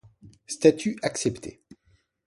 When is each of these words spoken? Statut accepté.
Statut 0.47 0.97
accepté. 1.03 1.61